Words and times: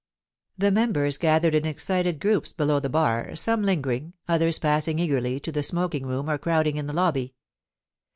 The 0.57 0.71
members 0.71 1.19
gathered 1.19 1.53
in 1.53 1.63
excited 1.63 2.19
groups 2.19 2.51
below 2.51 2.79
the 2.79 2.89
bar, 2.89 3.35
some 3.35 3.61
lingering, 3.61 4.13
others 4.27 4.57
passing 4.57 4.97
eagerly 4.97 5.39
to 5.39 5.51
the 5.51 5.61
smoking 5.61 6.07
room 6.07 6.27
or 6.27 6.39
crowding 6.39 6.77
in 6.77 6.87
the 6.87 6.93
lobby. 6.93 7.35